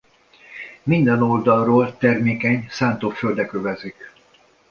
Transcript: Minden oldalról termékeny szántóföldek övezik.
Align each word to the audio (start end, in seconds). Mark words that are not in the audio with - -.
Minden 0.83 1.21
oldalról 1.21 1.97
termékeny 1.97 2.65
szántóföldek 2.69 3.53
övezik. 3.53 3.95